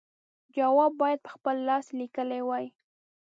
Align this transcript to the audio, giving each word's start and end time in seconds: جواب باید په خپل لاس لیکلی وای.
جواب 0.55 0.91
باید 1.01 1.19
په 1.25 1.29
خپل 1.35 1.55
لاس 1.67 1.85
لیکلی 1.99 2.41
وای. 2.45 2.65